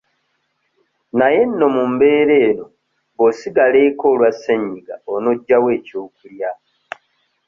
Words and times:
Naye 1.17 1.39
nno 1.49 1.67
mu 1.75 1.83
mbeera 1.91 2.35
eno 2.47 2.65
bw'osigala 3.15 3.77
eka 3.87 4.05
olwa 4.11 4.29
ssenyiga 4.33 4.95
on'oggya 5.13 5.57
wa 5.63 5.69
ekyokulya? 5.77 6.49